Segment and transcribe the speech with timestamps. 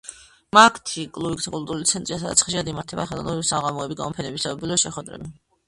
[0.57, 5.35] მაგთი კლუბი კულტურული ცენტრია, სადაც ხშირად იმართება ხელოვნების საღამოები, გამოფენები, საიუბილეო შეხვედრები.